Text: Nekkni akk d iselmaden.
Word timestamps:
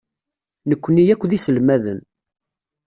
Nekkni 0.69 1.03
akk 1.13 1.23
d 1.29 1.31
iselmaden. 1.37 1.99